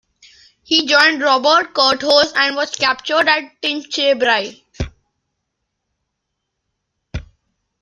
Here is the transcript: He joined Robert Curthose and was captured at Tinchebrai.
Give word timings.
He 0.63 0.87
joined 0.87 1.21
Robert 1.21 1.75
Curthose 1.75 2.33
and 2.35 2.55
was 2.55 2.75
captured 2.75 3.27
at 3.27 3.61
Tinchebrai. 3.61 4.59